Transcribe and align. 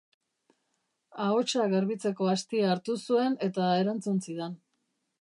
Ahotsa 1.25 1.67
garbitzeko 1.75 2.31
astia 2.33 2.73
hartu 2.73 2.99
zuen 3.07 3.39
eta 3.51 3.71
erantzun 3.85 4.23
zidan. 4.29 4.61